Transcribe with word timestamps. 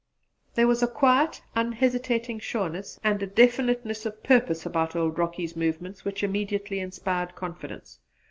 There 0.55 0.65
was 0.65 0.81
a 0.81 0.87
quiet 0.87 1.43
unhesitating 1.55 2.39
sureness 2.39 2.99
and 3.03 3.21
a 3.21 3.27
definiteness 3.27 4.03
of 4.07 4.23
purpose 4.23 4.65
about 4.65 4.95
old 4.95 5.19
Rocky's 5.19 5.55
movements 5.55 6.03
which 6.03 6.23
immediately 6.23 6.79
inspired 6.79 7.35
confidence. 7.35 7.99